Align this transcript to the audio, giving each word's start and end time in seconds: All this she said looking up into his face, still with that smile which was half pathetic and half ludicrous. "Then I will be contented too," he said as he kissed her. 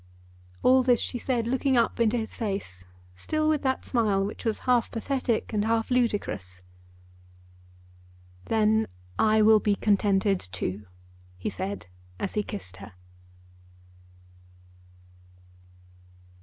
All 0.63 0.81
this 0.81 0.99
she 0.99 1.19
said 1.19 1.45
looking 1.45 1.77
up 1.77 1.99
into 1.99 2.17
his 2.17 2.33
face, 2.33 2.85
still 3.13 3.47
with 3.47 3.61
that 3.61 3.85
smile 3.85 4.23
which 4.25 4.43
was 4.45 4.57
half 4.65 4.89
pathetic 4.89 5.53
and 5.53 5.63
half 5.63 5.91
ludicrous. 5.91 6.63
"Then 8.45 8.87
I 9.19 9.43
will 9.43 9.59
be 9.59 9.75
contented 9.75 10.39
too," 10.39 10.87
he 11.37 11.51
said 11.51 11.85
as 12.19 12.33
he 12.33 12.41
kissed 12.41 12.77
her. 12.77 12.93